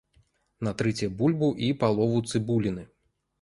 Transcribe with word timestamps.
Натрыце 0.67 1.09
бульбу 1.19 1.49
і 1.67 1.69
палову 1.85 2.17
цыбуліны. 2.33 2.89